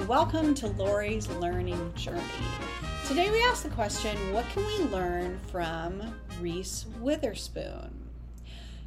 and 0.00 0.08
welcome 0.08 0.54
to 0.54 0.66
Lori's 0.66 1.28
Learning 1.28 1.92
Journey. 1.94 2.22
Today 3.06 3.30
we 3.30 3.42
ask 3.42 3.62
the 3.62 3.68
question 3.68 4.16
what 4.32 4.48
can 4.48 4.64
we 4.64 4.78
learn 4.84 5.38
from 5.50 6.14
Reese 6.40 6.86
Witherspoon? 7.00 8.08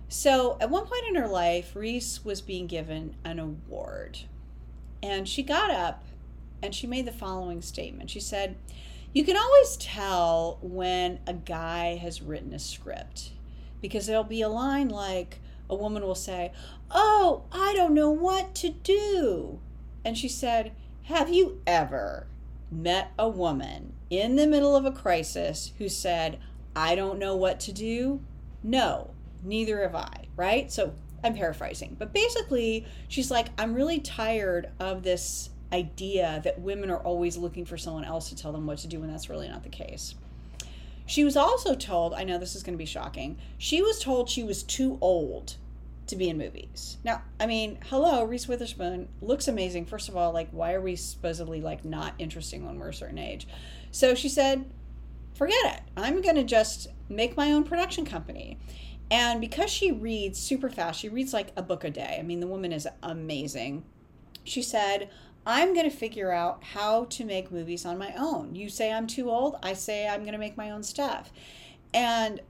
So, 0.10 0.57
at 0.60 0.71
one 0.71 0.86
point 0.86 1.04
in 1.10 1.15
her 1.15 1.28
life, 1.28 1.76
Reese 1.76 2.26
was 2.26 2.41
being 2.41 2.65
given 2.65 3.15
an 3.23 3.38
award. 3.38 4.21
And 5.04 5.29
she 5.29 5.44
got 5.44 5.70
up 5.70 6.04
and 6.63 6.74
she 6.74 6.88
made 6.88 7.06
the 7.06 7.12
following 7.12 7.62
statement. 7.62 8.10
She 8.10 8.20
said, 8.20 8.56
You 9.14 9.24
can 9.24 9.38
always 9.38 9.78
tell 9.78 10.58
when 10.64 11.20
a 11.28 11.34
guy 11.34 11.98
has 11.98 12.24
written 12.24 12.54
a 12.54 12.60
script 12.60 13.34
because 13.82 14.08
there'll 14.08 14.24
be 14.24 14.42
a 14.42 14.50
line 14.50 14.90
like, 14.90 15.40
a 15.70 15.76
woman 15.76 16.02
will 16.02 16.16
say, 16.16 16.54
Oh, 16.90 17.44
I 17.52 17.76
don't 17.76 17.94
know 17.94 18.09
what 18.09 18.55
to 18.55 18.70
do. 18.70 19.59
And 20.04 20.18
she 20.18 20.27
said, 20.27 20.73
Have 21.08 21.34
you 21.34 21.62
ever 21.67 22.27
met 22.71 23.12
a 23.20 23.27
woman 23.27 23.91
in 24.09 24.38
the 24.38 24.48
middle 24.48 24.73
of 24.73 24.85
a 24.85 24.91
crisis 24.91 25.73
who 25.77 25.89
said, 25.89 26.39
I 26.77 26.95
don't 26.95 27.20
know 27.20 27.35
what 27.35 27.59
to 27.62 27.73
do? 27.73 28.21
No, 28.63 29.09
neither 29.43 29.81
have 29.81 29.95
I, 29.95 30.27
right? 30.38 30.71
So 30.71 30.93
I'm 31.21 31.35
paraphrasing. 31.35 31.98
But 31.99 32.13
basically, 32.13 32.85
she's 33.09 33.29
like, 33.29 33.48
I'm 33.57 33.73
really 33.73 33.99
tired 33.99 34.70
of 34.79 35.03
this 35.03 35.49
idea 35.73 36.39
that 36.45 36.62
women 36.62 36.89
are 36.89 36.99
always 36.99 37.35
looking 37.35 37.65
for 37.65 37.77
someone 37.77 38.05
else 38.05 38.29
to 38.29 38.35
tell 38.38 38.54
them 38.54 38.65
what 38.65 38.77
to 38.77 38.88
do 38.88 39.04
and 39.04 39.12
that's 39.12 39.29
really 39.29 39.49
not 39.49 39.63
the 39.63 39.70
case. 39.70 40.15
She 41.05 41.26
was 41.26 41.35
also 41.35 41.76
told, 41.76 42.13
I 42.13 42.23
know 42.23 42.38
this 42.38 42.55
is 42.55 42.63
going 42.63 42.76
to 42.76 42.81
be 42.81 42.85
shocking, 42.85 43.38
she 43.57 43.81
was 43.81 43.99
told 43.99 44.29
she 44.29 44.43
was 44.43 44.63
too 44.63 44.98
old 45.01 45.57
to 46.07 46.16
be 46.16 46.30
in 46.30 46.38
movies. 46.38 46.98
Now, 47.03 47.21
I 47.39 47.45
mean, 47.45 47.80
hello, 47.85 48.23
Reese 48.23 48.48
Witherspoon 48.48 49.07
looks 49.21 49.48
amazing. 49.48 49.85
First 49.85 50.09
of 50.09 50.17
all, 50.17 50.31
like, 50.31 50.49
why 50.52 50.73
are 50.73 50.81
we 50.81 50.95
supposedly 50.95 51.62
like 51.62 51.85
not 51.85 52.13
interesting 52.20 52.66
when 52.66 52.77
we're 52.77 52.89
a 52.89 52.93
certain 52.93 53.17
age? 53.17 53.48
So 53.91 54.15
she 54.15 54.29
said, 54.29 54.70
forget 55.34 55.65
it. 55.65 55.81
I'm 55.96 56.21
going 56.21 56.35
to 56.35 56.43
just 56.43 56.87
make 57.09 57.37
my 57.37 57.51
own 57.51 57.63
production 57.63 58.05
company. 58.05 58.57
And 59.12 59.40
because 59.40 59.70
she 59.70 59.91
reads 59.91 60.40
super 60.40 60.70
fast, 60.70 60.99
she 60.99 61.09
reads 61.09 61.34
like 61.34 61.51
a 61.55 61.62
book 61.62 61.84
a 61.84 61.90
day. 61.90 62.18
I 62.20 62.24
mean, 62.24 62.40
the 62.40 62.48
woman 62.48 62.71
is 62.71 62.87
amazing. 63.01 63.84
She 64.44 64.62
said, 64.62 65.09
I'm 65.46 65.74
going 65.74 65.90
to 65.90 65.96
figure 65.96 66.31
out 66.31 66.64
how 66.64 67.06
to 67.06 67.26
make 67.26 67.52
movies 67.52 67.86
on 67.86 67.98
my 67.98 68.14
own. 68.18 68.56
You 68.56 68.70
say 68.70 68.92
I'm 68.92 69.08
too 69.08 69.30
old, 69.30 69.58
I 69.62 69.74
say 69.74 70.08
I'm 70.08 70.22
going 70.22 70.34
to 70.34 70.40
make 70.40 70.58
my 70.58 70.72
own 70.72 70.84
stuff. 70.84 71.31
And 71.94 72.42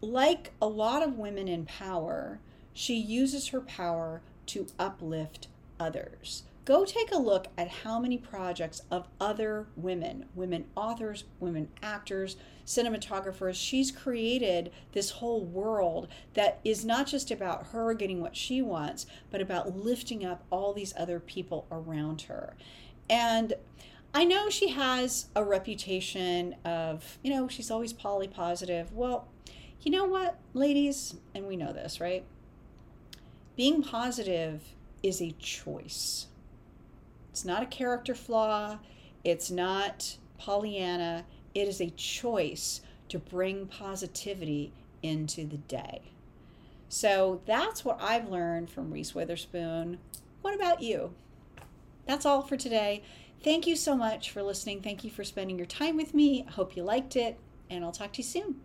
like 0.00 0.52
a 0.60 0.66
lot 0.66 1.02
of 1.02 1.16
women 1.16 1.46
in 1.48 1.64
power, 1.64 2.40
she 2.72 2.96
uses 2.96 3.48
her 3.48 3.60
power 3.60 4.22
to 4.46 4.66
uplift 4.78 5.48
others. 5.78 6.44
Go 6.64 6.84
take 6.84 7.10
a 7.10 7.18
look 7.18 7.48
at 7.58 7.68
how 7.68 7.98
many 7.98 8.16
projects 8.16 8.82
of 8.88 9.08
other 9.20 9.66
women, 9.74 10.26
women 10.34 10.66
authors, 10.76 11.24
women 11.40 11.68
actors, 11.82 12.36
cinematographers, 12.64 13.54
she's 13.54 13.90
created 13.90 14.70
this 14.92 15.10
whole 15.10 15.44
world 15.44 16.06
that 16.34 16.60
is 16.62 16.84
not 16.84 17.08
just 17.08 17.32
about 17.32 17.68
her 17.68 17.94
getting 17.94 18.20
what 18.20 18.36
she 18.36 18.62
wants, 18.62 19.06
but 19.30 19.40
about 19.40 19.76
lifting 19.76 20.24
up 20.24 20.44
all 20.50 20.72
these 20.72 20.94
other 20.96 21.18
people 21.18 21.66
around 21.72 22.22
her. 22.22 22.54
And 23.10 23.54
I 24.14 24.24
know 24.24 24.48
she 24.48 24.68
has 24.68 25.26
a 25.34 25.42
reputation 25.42 26.54
of, 26.64 27.18
you 27.22 27.32
know, 27.32 27.48
she's 27.48 27.72
always 27.72 27.92
poly 27.92 28.28
positive. 28.28 28.92
Well, 28.92 29.26
you 29.80 29.90
know 29.90 30.04
what, 30.04 30.38
ladies, 30.54 31.16
and 31.34 31.46
we 31.46 31.56
know 31.56 31.72
this, 31.72 32.00
right? 32.00 32.24
Being 33.56 33.82
positive 33.82 34.62
is 35.02 35.20
a 35.20 35.32
choice. 35.32 36.26
It's 37.30 37.44
not 37.44 37.62
a 37.62 37.66
character 37.66 38.14
flaw, 38.14 38.78
it's 39.24 39.50
not 39.50 40.16
Pollyanna, 40.38 41.24
it 41.54 41.68
is 41.68 41.80
a 41.80 41.90
choice 41.90 42.80
to 43.08 43.18
bring 43.18 43.66
positivity 43.66 44.72
into 45.02 45.46
the 45.46 45.58
day. 45.58 46.00
So 46.88 47.40
that's 47.46 47.84
what 47.84 48.00
I've 48.02 48.28
learned 48.28 48.70
from 48.70 48.92
Reese 48.92 49.14
Witherspoon. 49.14 49.98
What 50.42 50.54
about 50.54 50.82
you? 50.82 51.14
That's 52.06 52.26
all 52.26 52.42
for 52.42 52.56
today. 52.56 53.02
Thank 53.42 53.66
you 53.66 53.76
so 53.76 53.96
much 53.96 54.30
for 54.30 54.42
listening. 54.42 54.82
Thank 54.82 55.04
you 55.04 55.10
for 55.10 55.24
spending 55.24 55.56
your 55.56 55.66
time 55.66 55.96
with 55.96 56.14
me. 56.14 56.44
I 56.46 56.50
hope 56.50 56.76
you 56.76 56.82
liked 56.82 57.16
it, 57.16 57.38
and 57.70 57.84
I'll 57.84 57.92
talk 57.92 58.12
to 58.14 58.18
you 58.18 58.24
soon. 58.24 58.56